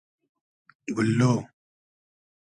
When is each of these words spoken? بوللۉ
بوللۉ 0.93 1.31